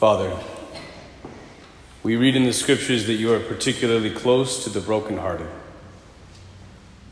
Father, 0.00 0.34
we 2.02 2.16
read 2.16 2.34
in 2.34 2.44
the 2.44 2.54
scriptures 2.54 3.06
that 3.06 3.16
you 3.16 3.34
are 3.34 3.38
particularly 3.38 4.08
close 4.10 4.64
to 4.64 4.70
the 4.70 4.80
brokenhearted, 4.80 5.46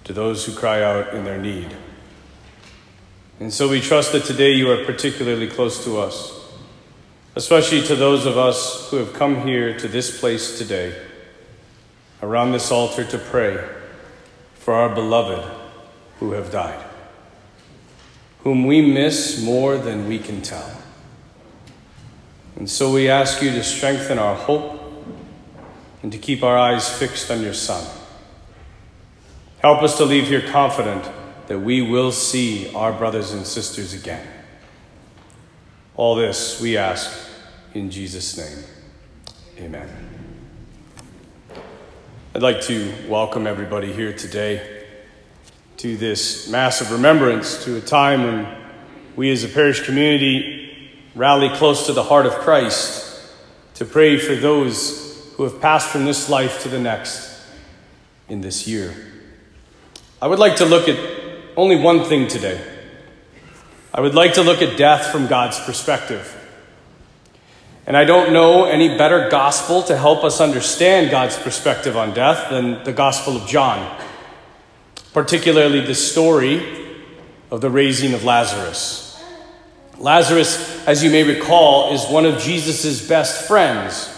to 0.04 0.14
those 0.14 0.46
who 0.46 0.54
cry 0.54 0.82
out 0.82 1.12
in 1.12 1.22
their 1.22 1.36
need. 1.36 1.76
And 3.40 3.52
so 3.52 3.68
we 3.68 3.82
trust 3.82 4.12
that 4.12 4.24
today 4.24 4.52
you 4.52 4.70
are 4.70 4.86
particularly 4.86 5.48
close 5.48 5.84
to 5.84 5.98
us, 5.98 6.32
especially 7.36 7.82
to 7.82 7.94
those 7.94 8.24
of 8.24 8.38
us 8.38 8.88
who 8.90 8.96
have 8.96 9.12
come 9.12 9.46
here 9.46 9.78
to 9.78 9.86
this 9.86 10.18
place 10.18 10.56
today, 10.56 10.98
around 12.22 12.52
this 12.52 12.70
altar 12.70 13.04
to 13.04 13.18
pray 13.18 13.62
for 14.54 14.72
our 14.72 14.94
beloved 14.94 15.46
who 16.20 16.32
have 16.32 16.50
died, 16.50 16.82
whom 18.44 18.64
we 18.64 18.80
miss 18.80 19.42
more 19.44 19.76
than 19.76 20.08
we 20.08 20.18
can 20.18 20.40
tell. 20.40 20.77
And 22.58 22.68
so 22.68 22.92
we 22.92 23.08
ask 23.08 23.40
you 23.40 23.52
to 23.52 23.62
strengthen 23.62 24.18
our 24.18 24.34
hope 24.34 24.80
and 26.02 26.10
to 26.10 26.18
keep 26.18 26.42
our 26.42 26.58
eyes 26.58 26.88
fixed 26.88 27.30
on 27.30 27.40
your 27.40 27.54
Son. 27.54 27.88
Help 29.60 29.80
us 29.84 29.96
to 29.98 30.04
leave 30.04 30.26
here 30.26 30.42
confident 30.42 31.08
that 31.46 31.60
we 31.60 31.82
will 31.82 32.10
see 32.10 32.74
our 32.74 32.92
brothers 32.92 33.30
and 33.30 33.46
sisters 33.46 33.94
again. 33.94 34.26
All 35.94 36.16
this 36.16 36.60
we 36.60 36.76
ask 36.76 37.28
in 37.74 37.92
Jesus' 37.92 38.36
name. 38.36 38.64
Amen. 39.58 39.88
I'd 42.34 42.42
like 42.42 42.60
to 42.62 42.92
welcome 43.08 43.46
everybody 43.46 43.92
here 43.92 44.12
today 44.12 44.84
to 45.76 45.96
this 45.96 46.48
Mass 46.48 46.80
of 46.80 46.90
Remembrance, 46.90 47.62
to 47.64 47.76
a 47.76 47.80
time 47.80 48.24
when 48.24 48.56
we 49.14 49.30
as 49.30 49.44
a 49.44 49.48
parish 49.48 49.86
community 49.86 50.57
rally 51.18 51.48
close 51.56 51.86
to 51.86 51.92
the 51.92 52.04
heart 52.04 52.26
of 52.26 52.32
Christ 52.34 53.20
to 53.74 53.84
pray 53.84 54.18
for 54.18 54.36
those 54.36 55.34
who 55.36 55.42
have 55.42 55.60
passed 55.60 55.90
from 55.90 56.04
this 56.04 56.28
life 56.28 56.62
to 56.62 56.68
the 56.68 56.78
next 56.78 57.44
in 58.28 58.40
this 58.40 58.68
year. 58.68 58.94
I 60.22 60.28
would 60.28 60.38
like 60.38 60.56
to 60.56 60.64
look 60.64 60.88
at 60.88 60.98
only 61.56 61.76
one 61.76 62.04
thing 62.04 62.28
today. 62.28 62.64
I 63.92 64.00
would 64.00 64.14
like 64.14 64.34
to 64.34 64.42
look 64.42 64.62
at 64.62 64.76
death 64.76 65.10
from 65.10 65.26
God's 65.26 65.58
perspective. 65.60 66.34
And 67.84 67.96
I 67.96 68.04
don't 68.04 68.32
know 68.32 68.64
any 68.64 68.96
better 68.96 69.28
gospel 69.28 69.82
to 69.84 69.96
help 69.96 70.22
us 70.22 70.40
understand 70.40 71.10
God's 71.10 71.36
perspective 71.36 71.96
on 71.96 72.14
death 72.14 72.50
than 72.50 72.84
the 72.84 72.92
Gospel 72.92 73.36
of 73.36 73.48
John, 73.48 73.98
particularly 75.14 75.80
the 75.80 75.94
story 75.94 76.62
of 77.50 77.60
the 77.60 77.70
raising 77.70 78.12
of 78.12 78.24
Lazarus. 78.24 79.07
Lazarus, 79.98 80.86
as 80.86 81.02
you 81.02 81.10
may 81.10 81.24
recall, 81.24 81.92
is 81.92 82.06
one 82.06 82.24
of 82.24 82.40
Jesus' 82.40 83.06
best 83.06 83.48
friends. 83.48 84.14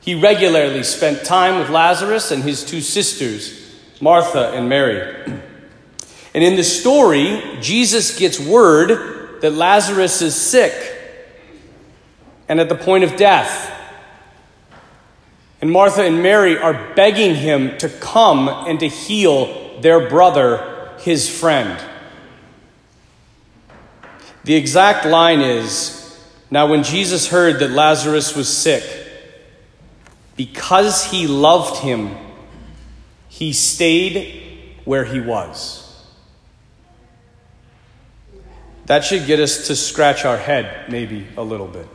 He 0.00 0.14
regularly 0.14 0.82
spent 0.82 1.24
time 1.24 1.58
with 1.58 1.70
Lazarus 1.70 2.30
and 2.30 2.42
his 2.42 2.64
two 2.64 2.80
sisters, 2.80 3.74
Martha 4.00 4.50
and 4.50 4.68
Mary. 4.68 5.24
And 6.34 6.42
in 6.42 6.56
the 6.56 6.64
story, 6.64 7.58
Jesus 7.60 8.18
gets 8.18 8.40
word 8.40 9.40
that 9.42 9.52
Lazarus 9.52 10.22
is 10.22 10.34
sick 10.34 10.72
and 12.48 12.60
at 12.60 12.68
the 12.68 12.74
point 12.74 13.04
of 13.04 13.16
death. 13.16 13.70
And 15.60 15.70
Martha 15.70 16.02
and 16.02 16.22
Mary 16.22 16.58
are 16.58 16.94
begging 16.94 17.34
him 17.34 17.76
to 17.78 17.88
come 17.88 18.48
and 18.48 18.80
to 18.80 18.88
heal 18.88 19.80
their 19.80 20.08
brother, 20.08 20.96
his 21.00 21.28
friend. 21.28 21.80
The 24.44 24.54
exact 24.54 25.06
line 25.06 25.40
is 25.40 25.98
Now, 26.52 26.66
when 26.66 26.82
Jesus 26.82 27.28
heard 27.28 27.60
that 27.60 27.70
Lazarus 27.70 28.36
was 28.36 28.46
sick, 28.46 28.84
because 30.36 31.02
he 31.02 31.26
loved 31.26 31.82
him, 31.82 32.14
he 33.30 33.54
stayed 33.54 34.76
where 34.84 35.06
he 35.06 35.18
was. 35.18 35.78
That 38.84 39.02
should 39.02 39.24
get 39.24 39.40
us 39.40 39.68
to 39.68 39.76
scratch 39.76 40.26
our 40.26 40.36
head, 40.36 40.90
maybe 40.90 41.26
a 41.38 41.42
little 41.42 41.68
bit. 41.68 41.88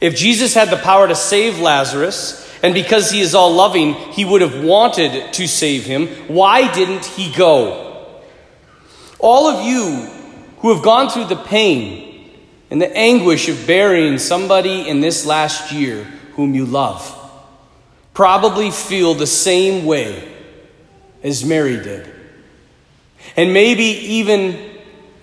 If 0.00 0.16
Jesus 0.16 0.52
had 0.52 0.70
the 0.70 0.76
power 0.76 1.06
to 1.06 1.14
save 1.14 1.60
Lazarus, 1.60 2.52
and 2.64 2.74
because 2.74 3.12
he 3.12 3.20
is 3.20 3.32
all 3.32 3.52
loving, 3.52 3.94
he 3.94 4.24
would 4.24 4.40
have 4.40 4.64
wanted 4.64 5.32
to 5.34 5.46
save 5.46 5.84
him, 5.84 6.08
why 6.26 6.72
didn't 6.74 7.04
he 7.04 7.32
go? 7.32 8.12
All 9.20 9.46
of 9.46 9.64
you 9.64 10.10
who 10.64 10.72
have 10.72 10.82
gone 10.82 11.10
through 11.10 11.26
the 11.26 11.36
pain 11.36 12.30
and 12.70 12.80
the 12.80 12.90
anguish 12.96 13.50
of 13.50 13.66
burying 13.66 14.16
somebody 14.16 14.88
in 14.88 15.02
this 15.02 15.26
last 15.26 15.70
year 15.72 16.04
whom 16.36 16.54
you 16.54 16.64
love 16.64 17.20
probably 18.14 18.70
feel 18.70 19.12
the 19.12 19.26
same 19.26 19.84
way 19.84 20.26
as 21.22 21.44
Mary 21.44 21.76
did. 21.76 22.10
And 23.36 23.52
maybe 23.52 23.82
even 23.82 24.70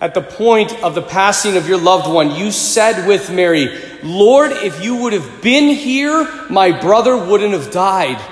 at 0.00 0.14
the 0.14 0.22
point 0.22 0.80
of 0.80 0.94
the 0.94 1.02
passing 1.02 1.56
of 1.56 1.68
your 1.68 1.78
loved 1.78 2.08
one, 2.08 2.36
you 2.36 2.52
said 2.52 3.08
with 3.08 3.28
Mary, 3.28 3.76
Lord, 4.04 4.52
if 4.52 4.84
you 4.84 4.94
would 4.98 5.12
have 5.12 5.42
been 5.42 5.74
here, 5.74 6.24
my 6.50 6.70
brother 6.70 7.16
wouldn't 7.16 7.54
have 7.54 7.72
died. 7.72 8.22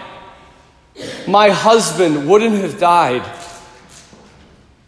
My 1.27 1.51
husband 1.51 2.31
wouldn't 2.31 2.55
have 2.59 2.79
died 2.79 3.40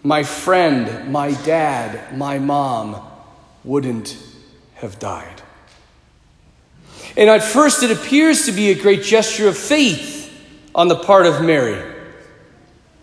my 0.03 0.25
friend, 0.25 1.13
my 1.13 1.33
dad, 1.45 2.17
my 2.17 2.39
mom 2.39 3.01
wouldn't 3.65 4.17
have 4.75 4.99
died. 4.99 5.43
And 7.17 7.31
at 7.31 7.43
first, 7.43 7.83
it 7.83 7.91
appears 7.91 8.47
to 8.47 8.53
be 8.53 8.71
a 8.71 8.75
great 8.75 9.03
gesture 9.03 9.49
of 9.49 9.57
faith 9.57 10.21
on 10.75 10.89
the 10.89 10.97
part 10.97 11.27
of 11.27 11.43
Mary. 11.43 11.81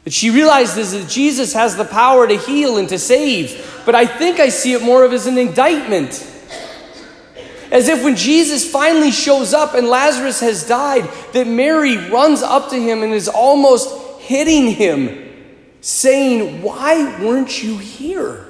That 0.03 0.13
she 0.13 0.29
realizes 0.29 0.91
that 0.91 1.07
Jesus 1.07 1.53
has 1.53 1.77
the 1.77 1.85
power 1.85 2.27
to 2.27 2.35
heal 2.35 2.77
and 2.77 2.89
to 2.89 2.97
save. 2.97 3.81
But 3.85 3.95
I 3.95 4.05
think 4.05 4.39
I 4.39 4.49
see 4.49 4.73
it 4.73 4.81
more 4.81 5.05
of 5.05 5.13
as 5.13 5.27
an 5.27 5.37
indictment. 5.37 6.25
As 7.71 7.87
if 7.87 8.03
when 8.03 8.15
Jesus 8.15 8.69
finally 8.69 9.11
shows 9.11 9.53
up 9.53 9.75
and 9.75 9.87
Lazarus 9.87 10.39
has 10.39 10.67
died, 10.67 11.07
that 11.33 11.45
Mary 11.45 11.97
runs 12.09 12.41
up 12.41 12.71
to 12.71 12.75
him 12.75 13.03
and 13.03 13.13
is 13.13 13.27
almost 13.27 14.19
hitting 14.21 14.71
him 14.71 15.28
saying, 15.81 16.61
Why 16.61 17.21
weren't 17.23 17.63
you 17.63 17.77
here? 17.77 18.45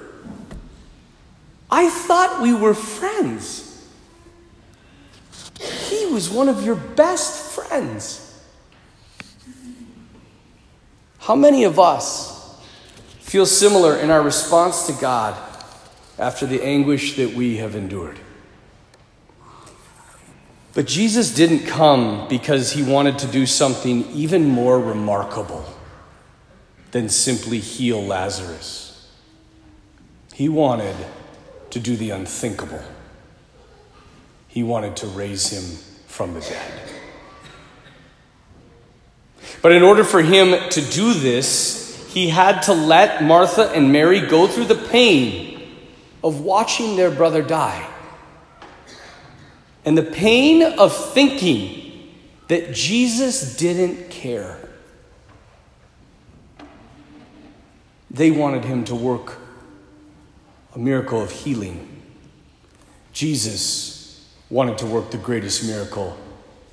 I 1.71 1.89
thought 1.89 2.41
we 2.41 2.53
were 2.53 2.73
friends. 2.73 3.65
He 5.59 6.05
was 6.07 6.29
one 6.29 6.49
of 6.49 6.65
your 6.65 6.75
best 6.75 7.53
friends. 7.53 8.25
How 11.19 11.35
many 11.35 11.63
of 11.63 11.77
us 11.77 12.59
feel 13.19 13.45
similar 13.45 13.97
in 13.97 14.09
our 14.09 14.21
response 14.21 14.87
to 14.87 14.93
God 14.93 15.37
after 16.17 16.47
the 16.47 16.63
anguish 16.63 17.15
that 17.17 17.33
we 17.35 17.57
have 17.57 17.75
endured? 17.75 18.19
But 20.73 20.87
Jesus 20.87 21.33
didn't 21.33 21.67
come 21.67 22.27
because 22.29 22.71
he 22.71 22.81
wanted 22.81 23.19
to 23.19 23.27
do 23.27 23.45
something 23.45 24.09
even 24.11 24.47
more 24.47 24.79
remarkable 24.79 25.65
than 26.91 27.09
simply 27.09 27.59
heal 27.59 28.03
Lazarus. 28.03 29.07
He 30.33 30.49
wanted 30.49 30.95
to 31.71 31.79
do 31.79 31.95
the 31.95 32.11
unthinkable. 32.11 32.83
He 34.47 34.63
wanted 34.63 34.95
to 34.97 35.07
raise 35.07 35.49
him 35.49 35.77
from 36.07 36.33
the 36.33 36.41
dead. 36.41 36.71
But 39.61 39.73
in 39.73 39.83
order 39.83 40.03
for 40.03 40.21
him 40.21 40.69
to 40.69 40.81
do 40.81 41.13
this, 41.13 42.07
he 42.13 42.29
had 42.29 42.61
to 42.63 42.73
let 42.73 43.23
Martha 43.23 43.69
and 43.71 43.91
Mary 43.91 44.21
go 44.21 44.47
through 44.47 44.65
the 44.65 44.75
pain 44.75 45.61
of 46.23 46.41
watching 46.41 46.95
their 46.95 47.11
brother 47.11 47.41
die. 47.41 47.87
And 49.85 49.97
the 49.97 50.03
pain 50.03 50.63
of 50.63 50.95
thinking 51.13 52.13
that 52.47 52.73
Jesus 52.73 53.57
didn't 53.57 54.09
care. 54.09 54.58
They 58.19 58.31
wanted 58.31 58.65
him 58.65 58.83
to 58.83 58.95
work 58.95 59.37
a 60.75 60.77
miracle 60.77 61.21
of 61.21 61.31
healing. 61.31 62.03
Jesus 63.13 64.29
wanted 64.49 64.77
to 64.79 64.85
work 64.85 65.11
the 65.11 65.17
greatest 65.17 65.63
miracle 65.63 66.17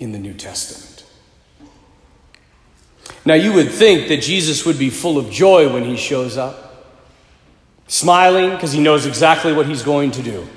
in 0.01 0.11
the 0.11 0.19
New 0.19 0.35
Testament. 0.35 1.05
Now, 3.25 3.35
you 3.35 3.53
would 3.53 3.71
think 3.71 4.09
that 4.09 4.23
Jesus 4.23 4.67
would 4.67 4.77
be 4.77 4.91
full 4.91 5.19
of 5.19 5.31
joy 5.31 5.73
when 5.73 5.85
he 5.85 5.97
shows 5.97 6.37
up, 6.37 6.85
smiling 7.87 8.51
because 8.51 8.73
he 8.73 8.81
knows 8.81 9.07
exactly 9.07 9.53
what 9.53 9.67
he's 9.67 9.85
going 9.85 10.11
to 10.11 10.23
do. 10.25 10.49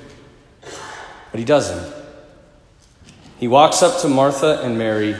But 1.30 1.38
he 1.38 1.44
doesn't. 1.44 1.94
He 3.38 3.46
walks 3.46 3.80
up 3.80 4.00
to 4.00 4.08
Martha 4.08 4.60
and 4.64 4.76
Mary 4.76 5.14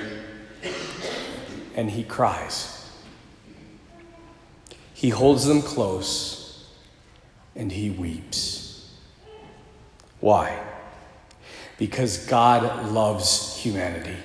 and 1.76 1.88
he 1.88 2.02
cries. 2.02 2.79
He 5.00 5.08
holds 5.08 5.46
them 5.46 5.62
close 5.62 6.68
and 7.56 7.72
he 7.72 7.90
weeps. 7.90 8.92
Why? 10.20 10.58
because 11.80 12.26
God 12.26 12.92
loves 12.92 13.56
humanity 13.56 14.18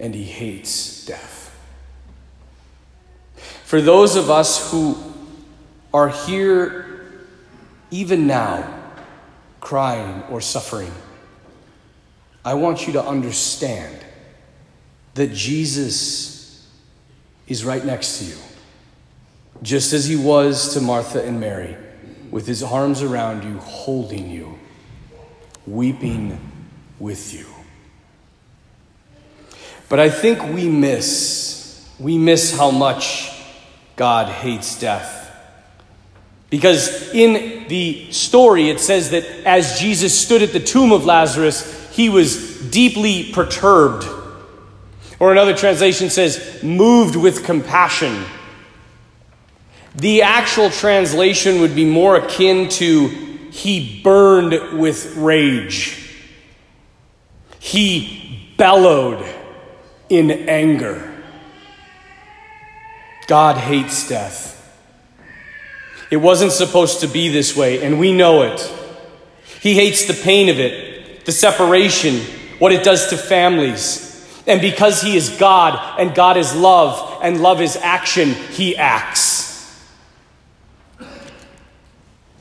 and 0.00 0.14
he 0.14 0.24
hates 0.24 1.04
death. 1.04 1.54
For 3.36 3.82
those 3.82 4.16
of 4.16 4.30
us 4.30 4.70
who 4.70 4.96
are 5.92 6.08
here 6.08 7.12
even 7.90 8.26
now, 8.26 8.72
crying 9.60 10.22
or 10.30 10.40
suffering, 10.40 10.90
I 12.42 12.54
want 12.54 12.86
you 12.86 12.94
to 12.94 13.04
understand 13.04 14.02
that 15.12 15.34
Jesus 15.34 16.66
is 17.46 17.66
right 17.66 17.84
next 17.84 18.18
to 18.20 18.24
you, 18.24 18.36
just 19.62 19.92
as 19.92 20.06
he 20.06 20.16
was 20.16 20.74
to 20.74 20.80
Martha 20.80 21.22
and 21.22 21.40
Mary, 21.40 21.76
with 22.30 22.46
his 22.46 22.62
arms 22.62 23.02
around 23.02 23.44
you, 23.44 23.58
holding 23.58 24.30
you, 24.30 24.58
weeping 25.66 26.38
with 26.98 27.32
you. 27.34 27.46
But 29.88 30.00
I 30.00 30.10
think 30.10 30.42
we 30.42 30.68
miss, 30.68 31.88
we 31.98 32.18
miss 32.18 32.56
how 32.56 32.70
much 32.70 33.30
God 33.94 34.28
hates 34.28 34.78
death. 34.78 35.22
Because 36.50 37.12
in 37.12 37.66
the 37.68 38.10
story, 38.12 38.68
it 38.68 38.80
says 38.80 39.10
that 39.10 39.24
as 39.44 39.80
Jesus 39.80 40.18
stood 40.18 40.42
at 40.42 40.52
the 40.52 40.60
tomb 40.60 40.92
of 40.92 41.04
Lazarus, 41.04 41.90
he 41.92 42.08
was 42.08 42.60
deeply 42.70 43.32
perturbed. 43.32 44.06
Or 45.18 45.32
another 45.32 45.56
translation 45.56 46.10
says, 46.10 46.62
moved 46.62 47.16
with 47.16 47.44
compassion. 47.44 48.24
The 49.96 50.22
actual 50.22 50.68
translation 50.70 51.60
would 51.60 51.74
be 51.74 51.86
more 51.86 52.16
akin 52.16 52.68
to, 52.68 53.08
he 53.08 54.02
burned 54.02 54.78
with 54.78 55.16
rage. 55.16 56.14
He 57.58 58.52
bellowed 58.58 59.26
in 60.10 60.30
anger. 60.30 61.14
God 63.26 63.56
hates 63.56 64.08
death. 64.08 64.52
It 66.10 66.18
wasn't 66.18 66.52
supposed 66.52 67.00
to 67.00 67.08
be 67.08 67.30
this 67.30 67.56
way, 67.56 67.82
and 67.82 67.98
we 67.98 68.12
know 68.12 68.42
it. 68.42 68.72
He 69.60 69.74
hates 69.74 70.04
the 70.04 70.14
pain 70.14 70.48
of 70.48 70.60
it, 70.60 71.24
the 71.24 71.32
separation, 71.32 72.20
what 72.58 72.70
it 72.70 72.84
does 72.84 73.08
to 73.08 73.16
families. 73.16 74.04
And 74.46 74.60
because 74.60 75.02
He 75.02 75.16
is 75.16 75.30
God, 75.38 75.98
and 75.98 76.14
God 76.14 76.36
is 76.36 76.54
love, 76.54 77.20
and 77.22 77.40
love 77.40 77.60
is 77.60 77.76
action, 77.76 78.28
He 78.28 78.76
acts. 78.76 79.45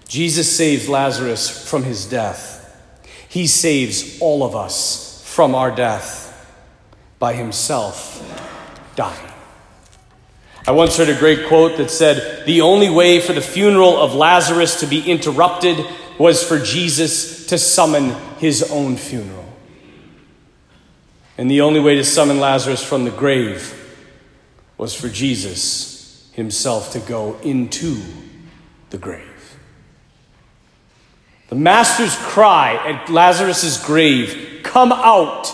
Jesus 0.07 0.55
saves 0.55 0.87
Lazarus 0.87 1.69
from 1.69 1.83
his 1.83 2.05
death. 2.05 2.61
He 3.27 3.47
saves 3.47 4.19
all 4.21 4.43
of 4.43 4.55
us 4.55 5.23
from 5.25 5.55
our 5.55 5.71
death 5.71 6.23
by 7.19 7.33
himself 7.33 8.21
dying. 8.95 9.31
I 10.67 10.71
once 10.71 10.97
heard 10.97 11.09
a 11.09 11.19
great 11.19 11.47
quote 11.47 11.77
that 11.77 11.91
said, 11.91 12.45
The 12.45 12.61
only 12.61 12.89
way 12.89 13.19
for 13.19 13.33
the 13.33 13.41
funeral 13.41 13.97
of 13.97 14.15
Lazarus 14.15 14.79
to 14.79 14.87
be 14.87 15.09
interrupted 15.09 15.85
was 16.17 16.43
for 16.43 16.59
Jesus 16.59 17.47
to 17.47 17.57
summon 17.57 18.15
his 18.39 18.63
own 18.71 18.97
funeral. 18.97 19.45
And 21.37 21.51
the 21.51 21.61
only 21.61 21.79
way 21.79 21.95
to 21.95 22.03
summon 22.03 22.39
Lazarus 22.39 22.83
from 22.83 23.03
the 23.03 23.11
grave 23.11 23.73
was 24.77 24.95
for 24.95 25.09
Jesus 25.09 26.29
himself 26.33 26.91
to 26.93 26.99
go 26.99 27.37
into 27.43 28.01
the 28.89 28.97
grave. 28.97 29.34
The 31.49 31.55
master's 31.55 32.15
cry 32.15 32.75
at 32.75 33.09
Lazarus' 33.09 33.83
grave, 33.85 34.61
Come 34.63 34.91
out, 34.91 35.53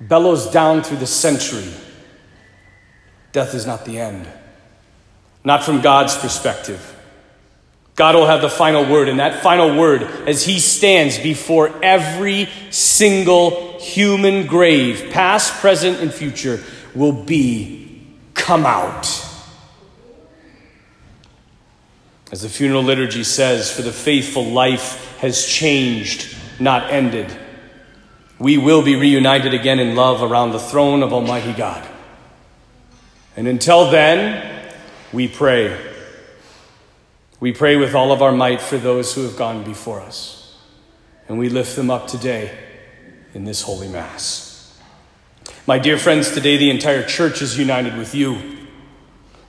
bellows 0.00 0.50
down 0.50 0.82
through 0.82 0.98
the 0.98 1.06
century 1.06 1.68
Death 3.32 3.54
is 3.54 3.66
not 3.66 3.84
the 3.84 3.98
end. 3.98 4.26
Not 5.44 5.62
from 5.62 5.80
God's 5.80 6.16
perspective. 6.16 6.96
God 7.96 8.14
will 8.14 8.26
have 8.26 8.40
the 8.40 8.50
final 8.50 8.90
word, 8.90 9.08
and 9.08 9.20
that 9.20 9.42
final 9.42 9.78
word, 9.78 10.02
as 10.26 10.44
He 10.44 10.58
stands 10.58 11.18
before 11.18 11.72
every 11.82 12.48
single 12.70 13.78
human 13.78 14.46
grave, 14.46 15.10
past, 15.12 15.52
present, 15.60 16.00
and 16.00 16.12
future, 16.12 16.62
will 16.94 17.12
be 17.12 18.02
come 18.34 18.66
out. 18.66 19.26
As 22.32 22.42
the 22.42 22.48
funeral 22.48 22.82
liturgy 22.82 23.24
says, 23.24 23.72
for 23.72 23.82
the 23.82 23.92
faithful, 23.92 24.44
life 24.44 25.18
has 25.18 25.44
changed, 25.46 26.36
not 26.60 26.92
ended. 26.92 27.36
We 28.38 28.56
will 28.56 28.82
be 28.82 28.94
reunited 28.94 29.52
again 29.52 29.80
in 29.80 29.96
love 29.96 30.22
around 30.22 30.52
the 30.52 30.60
throne 30.60 31.02
of 31.02 31.12
Almighty 31.12 31.52
God. 31.52 31.86
And 33.36 33.48
until 33.48 33.90
then, 33.90 34.72
we 35.12 35.26
pray. 35.26 35.76
We 37.40 37.52
pray 37.52 37.76
with 37.76 37.94
all 37.94 38.12
of 38.12 38.22
our 38.22 38.32
might 38.32 38.60
for 38.60 38.78
those 38.78 39.14
who 39.14 39.22
have 39.22 39.36
gone 39.36 39.64
before 39.64 40.00
us. 40.00 40.56
And 41.28 41.38
we 41.38 41.48
lift 41.48 41.74
them 41.74 41.90
up 41.90 42.06
today 42.06 42.56
in 43.34 43.44
this 43.44 43.62
holy 43.62 43.88
Mass. 43.88 44.78
My 45.66 45.78
dear 45.78 45.98
friends, 45.98 46.30
today 46.30 46.56
the 46.56 46.70
entire 46.70 47.04
church 47.04 47.42
is 47.42 47.58
united 47.58 47.96
with 47.96 48.14
you. 48.14 48.59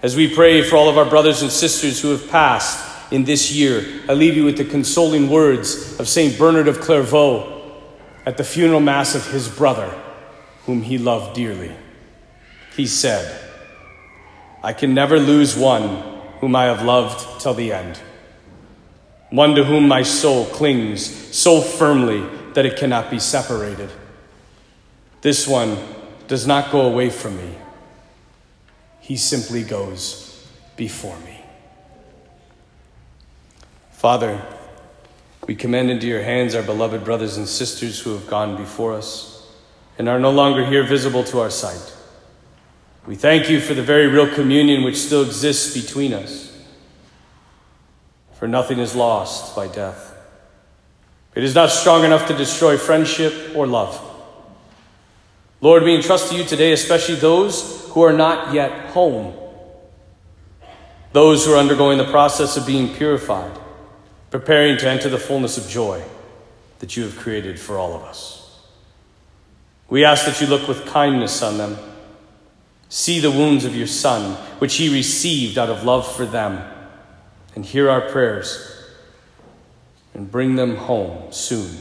As 0.01 0.15
we 0.15 0.33
pray 0.33 0.63
for 0.63 0.77
all 0.77 0.89
of 0.89 0.97
our 0.97 1.05
brothers 1.05 1.43
and 1.43 1.51
sisters 1.51 2.01
who 2.01 2.09
have 2.09 2.27
passed 2.29 3.11
in 3.11 3.23
this 3.23 3.51
year, 3.51 3.85
I 4.09 4.13
leave 4.13 4.35
you 4.35 4.45
with 4.45 4.57
the 4.57 4.65
consoling 4.65 5.29
words 5.29 5.99
of 5.99 6.07
St. 6.07 6.39
Bernard 6.39 6.67
of 6.67 6.81
Clairvaux 6.81 7.81
at 8.25 8.37
the 8.37 8.43
funeral 8.43 8.79
mass 8.79 9.13
of 9.13 9.29
his 9.31 9.47
brother, 9.47 9.93
whom 10.65 10.81
he 10.81 10.97
loved 10.97 11.35
dearly. 11.35 11.71
He 12.75 12.87
said, 12.87 13.39
I 14.63 14.73
can 14.73 14.95
never 14.95 15.19
lose 15.19 15.55
one 15.55 16.03
whom 16.39 16.55
I 16.55 16.65
have 16.65 16.83
loved 16.83 17.41
till 17.41 17.53
the 17.53 17.71
end, 17.71 17.99
one 19.29 19.53
to 19.53 19.63
whom 19.63 19.87
my 19.87 20.01
soul 20.01 20.45
clings 20.45 21.05
so 21.35 21.61
firmly 21.61 22.25
that 22.53 22.65
it 22.65 22.77
cannot 22.77 23.11
be 23.11 23.19
separated. 23.19 23.91
This 25.21 25.47
one 25.47 25.77
does 26.27 26.47
not 26.47 26.71
go 26.71 26.81
away 26.81 27.11
from 27.11 27.37
me, 27.37 27.55
he 29.01 29.17
simply 29.17 29.63
goes 29.63 30.47
before 30.77 31.17
me. 31.19 31.41
Father, 33.91 34.41
we 35.47 35.55
commend 35.55 35.89
into 35.89 36.07
your 36.07 36.21
hands 36.23 36.55
our 36.55 36.63
beloved 36.63 37.03
brothers 37.03 37.37
and 37.37 37.47
sisters 37.47 37.99
who 37.99 38.13
have 38.13 38.27
gone 38.27 38.55
before 38.55 38.93
us 38.93 39.51
and 39.97 40.07
are 40.07 40.19
no 40.19 40.31
longer 40.31 40.65
here 40.65 40.83
visible 40.83 41.23
to 41.25 41.39
our 41.39 41.49
sight. 41.49 41.95
We 43.05 43.15
thank 43.15 43.49
you 43.49 43.59
for 43.59 43.73
the 43.73 43.83
very 43.83 44.07
real 44.07 44.27
communion 44.27 44.83
which 44.83 44.97
still 44.97 45.23
exists 45.23 45.73
between 45.73 46.13
us. 46.13 46.47
For 48.33 48.47
nothing 48.47 48.79
is 48.79 48.95
lost 48.95 49.55
by 49.55 49.67
death. 49.67 50.15
It 51.35 51.43
is 51.43 51.55
not 51.55 51.69
strong 51.69 52.03
enough 52.03 52.27
to 52.27 52.35
destroy 52.35 52.77
friendship 52.77 53.55
or 53.55 53.65
love. 53.65 54.10
Lord, 55.61 55.83
we 55.83 55.95
entrust 55.95 56.29
to 56.29 56.35
you 56.35 56.43
today, 56.43 56.73
especially 56.73 57.15
those 57.15 57.87
who 57.91 58.01
are 58.01 58.13
not 58.13 58.53
yet 58.53 58.89
home, 58.89 59.33
those 61.13 61.45
who 61.45 61.53
are 61.53 61.57
undergoing 61.57 61.97
the 61.97 62.11
process 62.11 62.57
of 62.57 62.65
being 62.65 62.93
purified, 62.95 63.57
preparing 64.31 64.77
to 64.77 64.89
enter 64.89 65.07
the 65.07 65.19
fullness 65.19 65.57
of 65.57 65.69
joy 65.69 66.03
that 66.79 66.97
you 66.97 67.03
have 67.03 67.17
created 67.17 67.59
for 67.59 67.77
all 67.77 67.93
of 67.93 68.01
us. 68.03 68.59
We 69.89 70.03
ask 70.03 70.25
that 70.25 70.41
you 70.41 70.47
look 70.47 70.67
with 70.67 70.85
kindness 70.87 71.43
on 71.43 71.57
them 71.57 71.77
See 72.91 73.21
the 73.21 73.31
wounds 73.31 73.63
of 73.63 73.73
your 73.73 73.87
Son, 73.87 74.33
which 74.59 74.75
he 74.75 74.93
received 74.93 75.57
out 75.57 75.69
of 75.69 75.85
love 75.85 76.13
for 76.13 76.25
them, 76.25 76.61
and 77.55 77.65
hear 77.65 77.89
our 77.89 78.01
prayers, 78.01 78.83
and 80.13 80.29
bring 80.29 80.57
them 80.57 80.75
home 80.75 81.31
soon, 81.31 81.71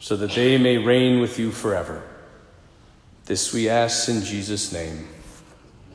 so 0.00 0.16
that 0.16 0.30
they 0.30 0.56
may 0.56 0.78
reign 0.78 1.20
with 1.20 1.38
you 1.38 1.52
forever. 1.52 2.02
This 3.26 3.52
we 3.52 3.68
ask 3.68 4.08
in 4.08 4.22
Jesus' 4.22 4.72
name. 4.72 5.08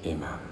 Amen. 0.06 0.51